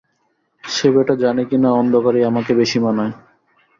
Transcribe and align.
সে 0.63 0.87
বেটা 0.93 1.15
জানে 1.15 1.43
কিনা 1.49 1.69
অন্ধকারেই 1.73 2.27
আমাকে 2.29 2.51
বেশি 2.59 2.77
মানায়। 2.85 3.13